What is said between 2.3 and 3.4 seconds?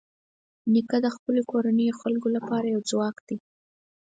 لپاره یو ځواک دی.